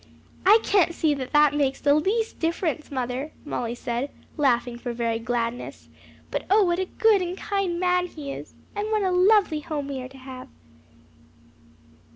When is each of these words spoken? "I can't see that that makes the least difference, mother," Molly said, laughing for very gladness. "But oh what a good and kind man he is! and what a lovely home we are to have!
"I 0.47 0.57
can't 0.63 0.95
see 0.95 1.13
that 1.13 1.31
that 1.33 1.53
makes 1.53 1.79
the 1.79 1.93
least 1.93 2.39
difference, 2.39 2.89
mother," 2.89 3.33
Molly 3.45 3.75
said, 3.75 4.09
laughing 4.35 4.79
for 4.79 4.93
very 4.93 5.19
gladness. 5.19 5.89
"But 6.31 6.45
oh 6.49 6.63
what 6.63 6.79
a 6.79 6.85
good 6.85 7.21
and 7.21 7.37
kind 7.37 7.79
man 7.79 8.07
he 8.07 8.31
is! 8.31 8.55
and 8.75 8.89
what 8.89 9.03
a 9.03 9.11
lovely 9.11 9.59
home 9.59 9.89
we 9.89 10.01
are 10.01 10.09
to 10.09 10.17
have! 10.17 10.47